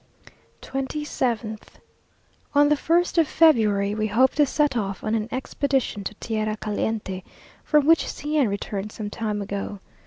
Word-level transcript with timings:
27th. 0.63 1.61
On 2.55 2.69
the 2.69 2.75
first 2.75 3.19
of 3.19 3.27
February 3.27 3.93
we 3.93 4.07
hope 4.07 4.33
to 4.33 4.47
set 4.47 4.75
off 4.75 5.03
on 5.03 5.13
an 5.13 5.29
expedition 5.31 6.03
to 6.03 6.15
tierra 6.15 6.57
caliente, 6.57 7.21
from 7.63 7.85
which 7.85 8.09
C 8.11 8.35
n 8.35 8.47
returned 8.47 8.91
some 8.91 9.11
time 9.11 9.43
ago. 9.43 9.79